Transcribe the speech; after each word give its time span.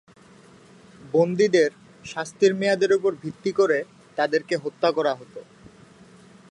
বন্দীদের 1.13 1.71
শাস্তির 2.05 2.53
মেয়াদের 2.55 2.91
ওপর 2.93 3.11
ভিত্তি 3.15 3.51
করে 3.51 3.77
তাদেরকে 4.17 4.55
হত্যা 4.57 4.89
করা 4.91 5.13
হত। 5.15 5.35